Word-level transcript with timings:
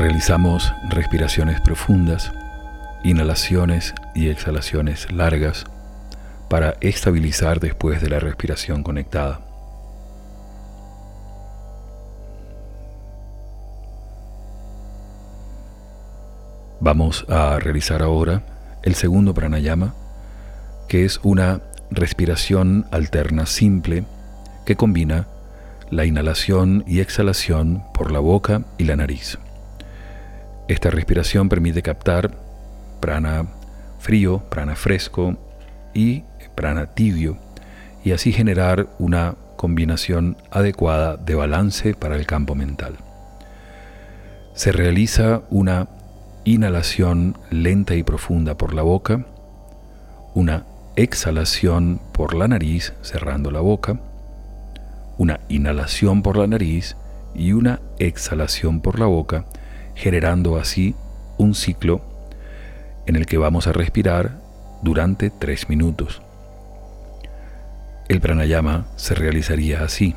Realizamos 0.00 0.72
respiraciones 0.88 1.60
profundas, 1.60 2.32
inhalaciones 3.04 3.94
y 4.14 4.30
exhalaciones 4.30 5.12
largas 5.12 5.66
para 6.48 6.76
estabilizar 6.80 7.60
después 7.60 8.00
de 8.00 8.08
la 8.08 8.18
respiración 8.18 8.82
conectada. 8.82 9.40
Vamos 16.80 17.26
a 17.28 17.58
realizar 17.58 18.00
ahora 18.00 18.42
el 18.82 18.94
segundo 18.94 19.34
pranayama, 19.34 19.92
que 20.88 21.04
es 21.04 21.20
una 21.22 21.60
respiración 21.90 22.86
alterna 22.90 23.44
simple 23.44 24.04
que 24.64 24.76
combina 24.76 25.26
la 25.90 26.06
inhalación 26.06 26.84
y 26.86 27.00
exhalación 27.00 27.82
por 27.92 28.10
la 28.10 28.20
boca 28.20 28.62
y 28.78 28.84
la 28.84 28.96
nariz. 28.96 29.38
Esta 30.70 30.88
respiración 30.88 31.48
permite 31.48 31.82
captar 31.82 32.30
prana 33.00 33.44
frío, 33.98 34.38
prana 34.50 34.76
fresco 34.76 35.36
y 35.94 36.22
prana 36.54 36.86
tibio 36.86 37.38
y 38.04 38.12
así 38.12 38.30
generar 38.32 38.86
una 39.00 39.34
combinación 39.56 40.36
adecuada 40.52 41.16
de 41.16 41.34
balance 41.34 41.94
para 41.94 42.14
el 42.14 42.24
campo 42.24 42.54
mental. 42.54 42.98
Se 44.54 44.70
realiza 44.70 45.42
una 45.50 45.88
inhalación 46.44 47.36
lenta 47.50 47.96
y 47.96 48.04
profunda 48.04 48.56
por 48.56 48.72
la 48.72 48.82
boca, 48.82 49.26
una 50.34 50.66
exhalación 50.94 52.00
por 52.12 52.32
la 52.32 52.46
nariz 52.46 52.92
cerrando 53.02 53.50
la 53.50 53.60
boca, 53.60 53.98
una 55.18 55.40
inhalación 55.48 56.22
por 56.22 56.36
la 56.36 56.46
nariz 56.46 56.94
y 57.34 57.54
una 57.54 57.80
exhalación 57.98 58.80
por 58.80 59.00
la 59.00 59.06
boca, 59.06 59.46
generando 60.00 60.56
así 60.56 60.94
un 61.36 61.54
ciclo 61.54 62.00
en 63.04 63.16
el 63.16 63.26
que 63.26 63.36
vamos 63.36 63.66
a 63.66 63.72
respirar 63.72 64.40
durante 64.82 65.28
tres 65.28 65.68
minutos. 65.68 66.22
El 68.08 68.22
pranayama 68.22 68.86
se 68.96 69.14
realizaría 69.14 69.84
así. 69.84 70.16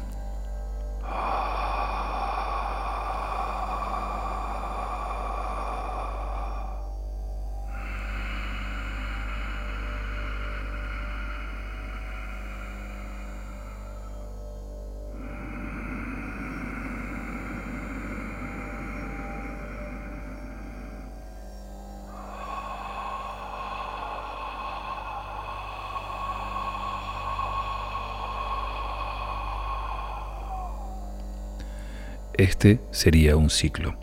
Este 32.36 32.80
sería 32.90 33.38
un 33.38 33.52
ciclo. 33.52 33.96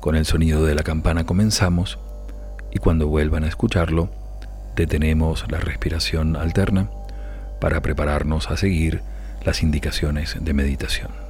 Con 0.00 0.16
el 0.16 0.26
sonido 0.26 0.64
de 0.64 0.74
la 0.74 0.82
campana 0.82 1.24
comenzamos 1.24 1.98
y 2.72 2.78
cuando 2.78 3.06
vuelvan 3.06 3.44
a 3.44 3.48
escucharlo, 3.48 4.10
detenemos 4.74 5.44
la 5.48 5.58
respiración 5.58 6.34
alterna 6.34 6.90
para 7.60 7.82
prepararnos 7.82 8.50
a 8.50 8.56
seguir 8.56 9.02
las 9.44 9.62
indicaciones 9.62 10.36
de 10.40 10.54
meditación. 10.54 11.29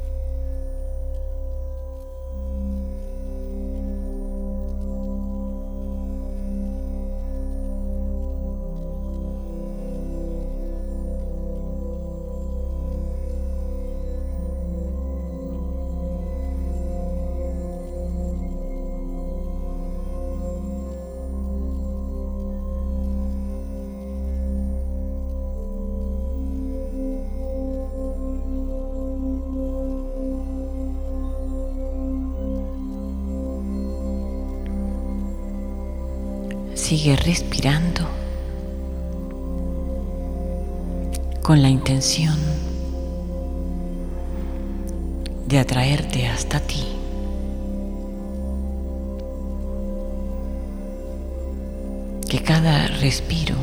Sigue 36.91 37.15
respirando 37.15 38.05
con 41.41 41.61
la 41.61 41.69
intención 41.69 42.37
de 45.47 45.59
atraerte 45.59 46.27
hasta 46.27 46.59
ti. 46.59 46.83
Que 52.29 52.43
cada 52.43 52.87
respiro 52.87 53.55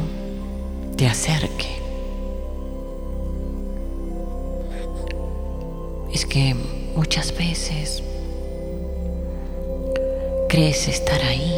te 0.96 1.06
acerque. 1.06 1.68
Es 6.14 6.24
que 6.24 6.56
muchas 6.96 7.36
veces 7.36 8.02
crees 10.48 10.88
estar 10.88 11.20
ahí 11.20 11.57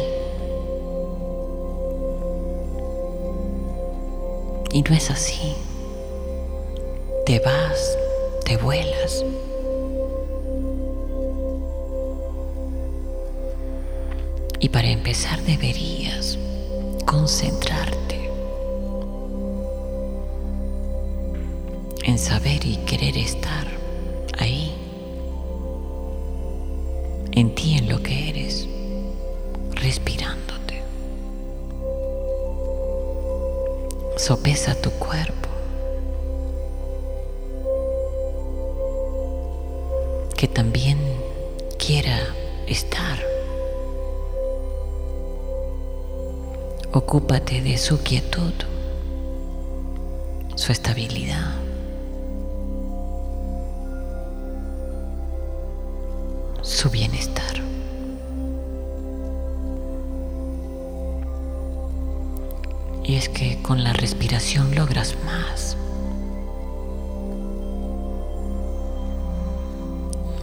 Y 4.73 4.81
no 4.83 4.95
es 4.95 5.11
así. 5.11 5.53
Te 7.25 7.39
vas, 7.39 7.97
te 8.45 8.57
vuelas. 8.57 9.23
Y 14.59 14.69
para 14.69 14.89
empezar 14.89 15.41
deberías 15.41 16.37
concentrarte 17.05 18.29
en 22.03 22.17
saber 22.17 22.65
y 22.65 22.77
querer 22.77 23.17
estar 23.17 23.67
ahí, 24.37 24.73
en 27.31 27.55
ti, 27.55 27.77
en 27.77 27.89
lo 27.89 28.01
que 28.01 28.29
eres, 28.29 28.67
respirando. 29.71 30.53
Sopesa 34.21 34.75
tu 34.75 34.91
cuerpo. 34.91 35.49
Que 40.37 40.47
también 40.47 40.99
quiera 41.79 42.19
estar. 42.67 43.17
Ocúpate 46.93 47.61
de 47.61 47.79
su 47.79 47.97
quietud, 48.03 48.53
su 50.53 50.71
estabilidad. 50.71 51.55
su 56.61 56.89
bienestar. 56.89 57.50
Y 63.21 63.23
es 63.23 63.29
que 63.29 63.61
con 63.61 63.83
la 63.83 63.93
respiración 63.93 64.73
logras 64.73 65.15
más. 65.25 65.77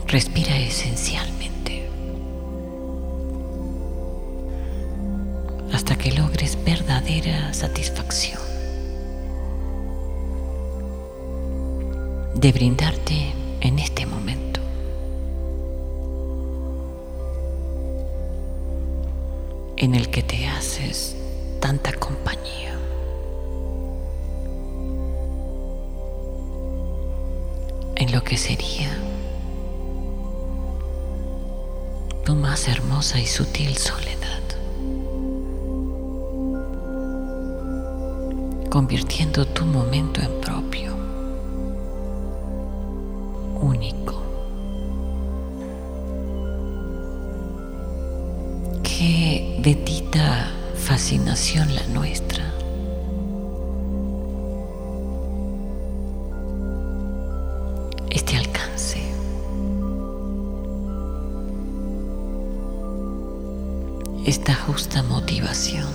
Respira 0.07 0.57
esencialmente 0.57 1.89
hasta 5.73 5.97
que 5.97 6.13
logres 6.13 6.57
verdadera 6.63 7.53
satisfacción 7.53 8.39
de 12.35 12.51
brindarte 12.53 13.33
en 13.59 13.79
este 13.79 14.05
momento. 14.05 14.61
en 19.75 19.95
el 19.95 20.09
que 20.09 20.21
te 20.21 20.45
haces 20.45 21.08
tanta 21.59 21.91
compañía. 21.93 22.75
En 27.95 28.11
lo 28.11 28.23
que 28.23 28.37
sería 28.37 28.89
tu 32.23 32.35
más 32.35 32.67
hermosa 32.67 33.19
y 33.19 33.25
sutil 33.25 33.75
soledad, 33.77 34.43
convirtiendo 38.69 39.45
tu 39.45 39.65
momento 39.65 40.21
en 40.21 40.41
propio, 40.41 40.95
único. 43.61 43.99
que 48.99 49.59
de 49.61 49.75
ti 49.75 50.03
resignación 50.99 51.73
la 51.73 51.87
nuestra. 51.87 52.43
Este 58.09 58.35
alcance 58.35 58.99
esta 64.25 64.53
justa 64.53 65.01
motivación 65.03 65.87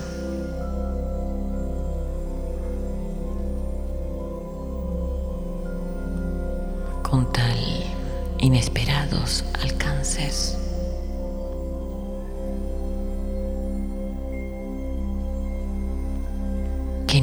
con 7.02 7.30
tal 7.30 7.58
inesperados 8.38 9.44
alcances. 9.62 10.63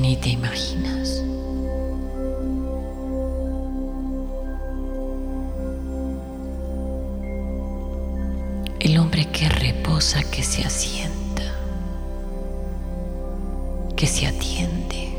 Ni 0.02 0.16
te 0.18 0.30
imaginas. 0.30 1.24
El 8.80 8.98
hombre 8.98 9.26
que 9.26 9.48
reposa, 9.48 10.24
que 10.24 10.42
se 10.42 10.64
asienta, 10.64 11.44
que 13.96 14.08
se 14.08 14.26
atiende. 14.26 15.11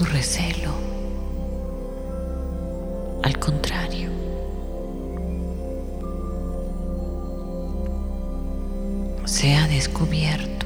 Su 0.00 0.06
recelo. 0.06 0.72
Al 3.22 3.38
contrario, 3.38 4.08
se 9.26 9.56
ha 9.56 9.68
descubierto 9.68 10.64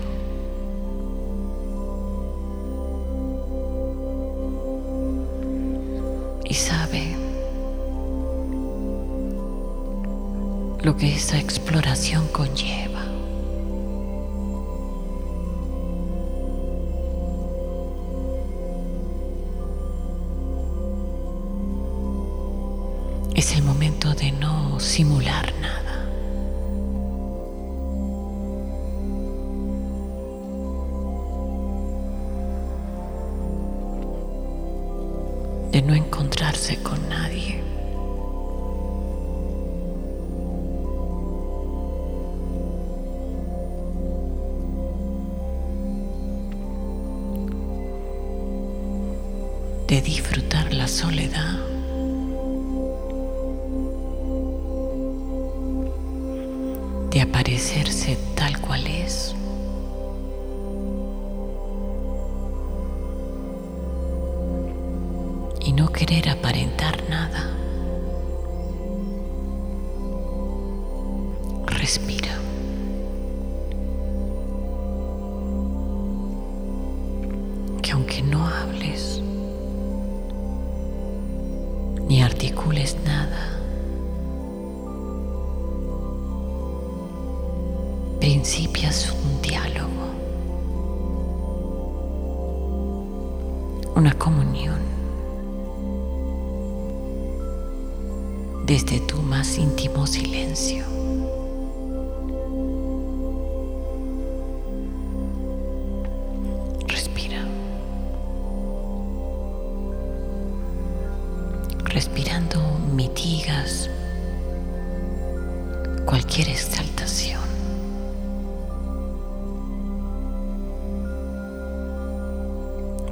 y 6.44 6.54
sabe 6.54 7.16
lo 10.80 10.96
que 10.96 11.16
esa 11.16 11.38
exploración 11.38 12.28
conlleva. 12.28 12.93
No 65.74 65.88
querer 65.88 66.28
aparentar 66.28 67.02
nada. 67.08 67.63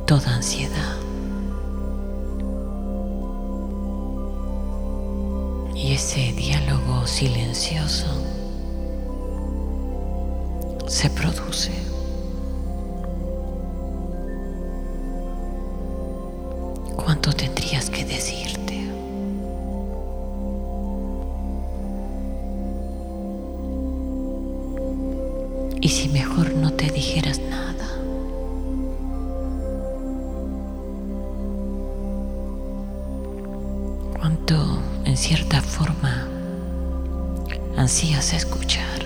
Toda 0.06 0.34
ansiedad. 0.34 0.96
Y 5.74 5.94
ese 5.94 6.32
diálogo 6.32 7.06
silencioso 7.06 8.06
se 10.86 11.10
produce. 11.10 11.72
¿Cuánto 16.96 17.32
tendrías 17.32 17.90
que 17.90 18.04
decirte? 18.04 18.86
Y 25.80 25.88
si 25.88 26.08
mejor 26.08 26.21
ansías 37.82 38.32
escuchar. 38.32 39.00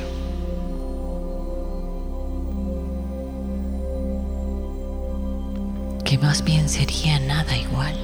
Que 6.04 6.18
más 6.18 6.44
bien 6.44 6.68
sería 6.68 7.18
nada 7.18 7.56
igual. 7.56 7.96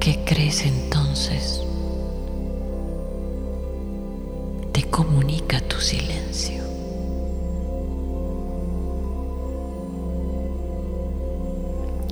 ¿Qué 0.00 0.18
crees 0.24 0.64
entonces? 0.64 1.62
Te 4.72 4.84
comunica 4.84 5.60
tu 5.60 5.78
silencio. 5.80 6.64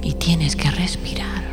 y 0.04 0.14
tienes 0.14 0.56
que 0.56 0.68
respirar. 0.68 1.51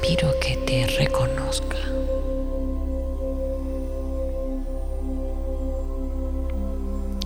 Respiro 0.00 0.32
que 0.40 0.56
te 0.56 0.86
reconozca. 0.86 1.76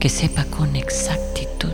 Que 0.00 0.08
sepa 0.08 0.44
con 0.44 0.74
exactitud 0.76 1.72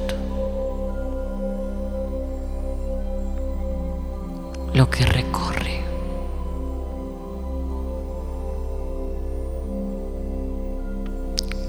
lo 4.74 4.88
que 4.90 5.06
recorre. 5.06 5.80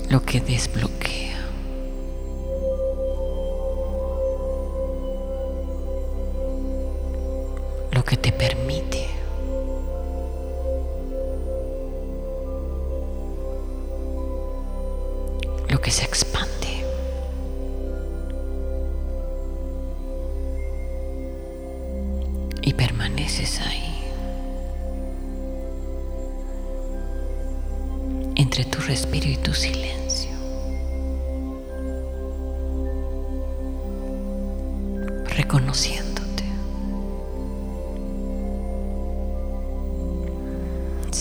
Lo 0.10 0.22
que 0.22 0.42
desbloquea. 0.42 1.31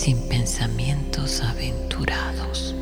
Sin 0.01 0.17
pensamientos 0.29 1.41
aventurados. 1.41 2.73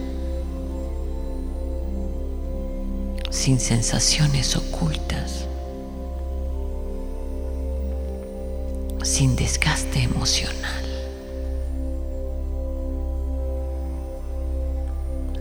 Sin 3.29 3.59
sensaciones 3.59 4.55
ocultas. 4.55 5.45
sin 9.03 9.35
desgaste 9.35 10.03
emocional, 10.03 10.85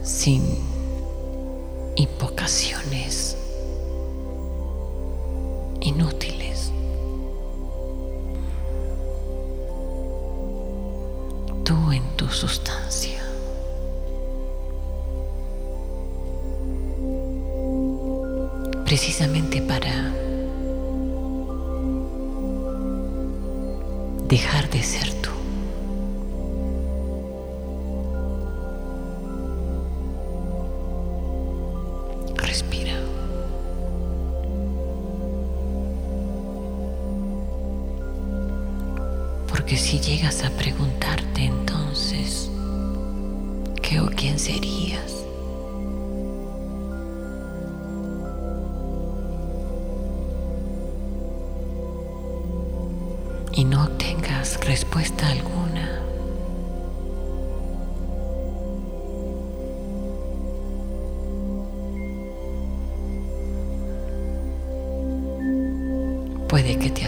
sin 0.03 0.43
invocaciones 1.95 3.28
Porque 39.69 39.83
si 39.83 40.01
llegas 40.01 40.45
a 40.45 40.51
preguntarte 40.57 41.45
entonces, 41.45 42.51
¿qué 43.83 44.01
o 44.01 44.07
quién 44.07 44.39
serías? 44.39 45.13
y 53.53 53.65
no 53.65 53.89
tengas 53.99 54.59
respuesta 54.65 55.29
alguna. 55.29 56.01
Puede 66.49 66.79
que 66.79 66.89
te 66.89 67.05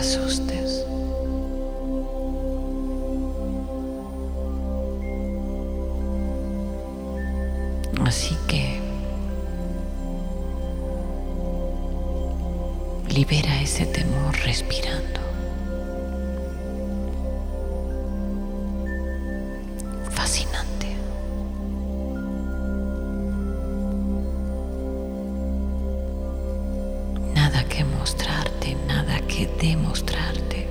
que 27.71 27.85
mostrarte, 27.85 28.77
nada 28.87 29.21
que 29.29 29.47
demostrarte. 29.61 30.67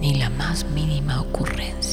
Ni 0.00 0.14
la 0.14 0.30
más 0.30 0.64
mínima 0.70 1.20
ocurrencia. 1.20 1.87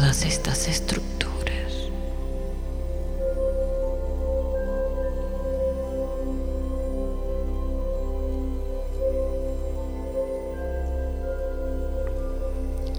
Todas 0.00 0.24
estas 0.24 0.68
estructuras. 0.68 1.90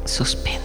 Suspéndete. 0.05 0.58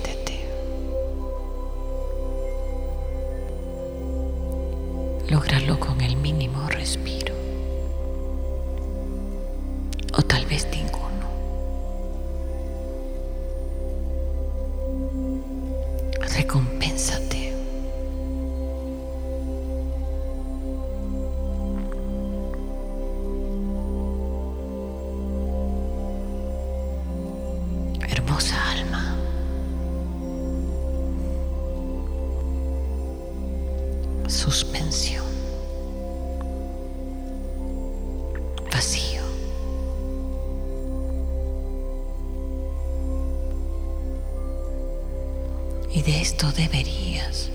Y 45.95 46.03
de 46.03 46.21
esto 46.21 46.51
deberías 46.51 47.51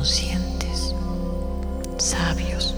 conscientes, 0.00 0.94
sabios, 1.98 2.74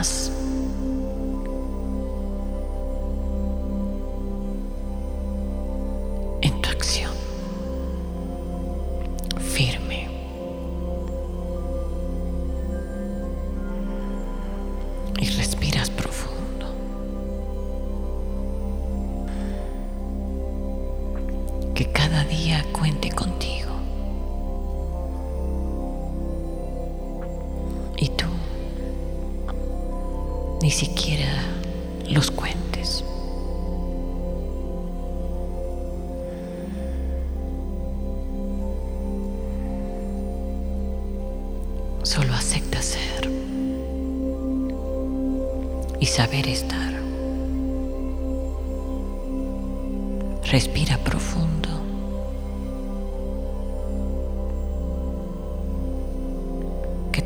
us. 0.00 0.39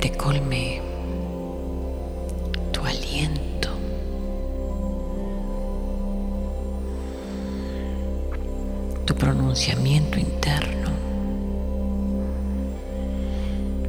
Te 0.05 0.11
colme 0.19 0.83
tu 2.73 2.83
aliento. 2.83 3.71
Tu 9.07 9.15
pronunciamiento 9.15 10.19
interno. 10.19 10.91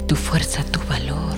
Tu 0.08 0.16
fuerza, 0.16 0.64
tu 0.64 0.80
valor. 0.88 1.38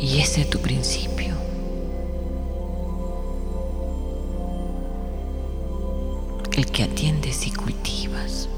Y 0.00 0.18
ese 0.18 0.40
es 0.40 0.50
tu 0.50 0.58
principio. 0.58 1.35
Que 6.76 6.82
atiendes 6.82 7.46
y 7.46 7.50
cultivas. 7.52 8.50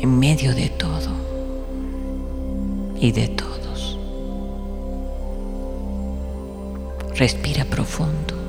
En 0.00 0.18
medio 0.18 0.56
de 0.56 0.70
todo 0.70 1.12
y 3.00 3.12
de 3.12 3.28
todos. 3.28 3.96
Respira 7.14 7.64
profundo. 7.64 8.42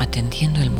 atendiendo 0.00 0.60
el 0.60 0.70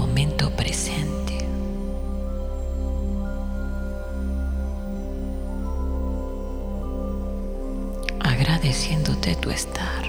Agradeciéndote 8.75 9.37
tu 9.37 9.51
estar 9.51 10.05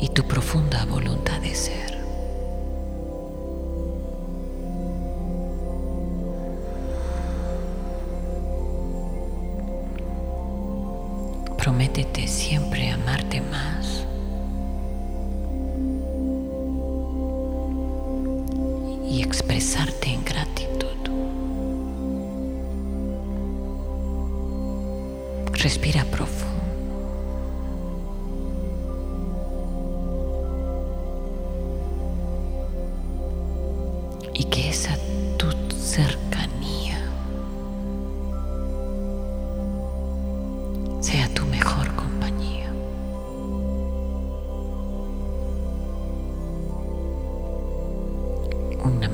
y 0.00 0.08
tu 0.08 0.24
profunda 0.24 0.84
voluntad 0.86 1.40
de 1.40 1.54
ser. 1.54 1.96
Prométete 11.56 12.26
siempre 12.26 12.90
amarte 12.90 13.40
más. 13.40 14.04
y 19.08 19.22
expresarte 19.22 20.17
Respira 25.68 26.02
profundo. 26.06 26.62
Y 34.32 34.44
que 34.44 34.70
esa 34.70 34.96
tu 35.36 35.50
cercanía 35.76 36.98
sea 41.02 41.28
tu 41.34 41.44
mejor 41.44 41.94
compañía. 41.96 42.72
Una 48.82 49.10